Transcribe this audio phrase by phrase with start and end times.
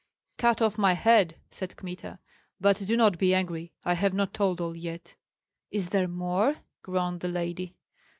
[0.39, 2.17] "Cut off my head!" cried Kmita,
[2.59, 3.71] "but do not be angry!
[3.85, 5.15] I have not told all yet!"
[5.69, 7.75] "Is there more?" groaned the lady.